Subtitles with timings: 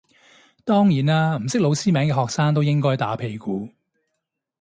[0.65, 3.69] 當然啦唔識老師名嘅學生都係應該打屁股